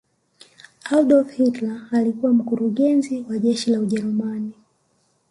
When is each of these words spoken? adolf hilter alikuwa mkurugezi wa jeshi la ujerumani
adolf 0.89 1.31
hilter 1.31 1.87
alikuwa 1.91 2.33
mkurugezi 2.33 3.25
wa 3.29 3.37
jeshi 3.39 3.71
la 3.71 3.79
ujerumani 3.79 4.53